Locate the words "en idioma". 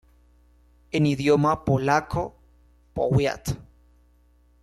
0.97-1.53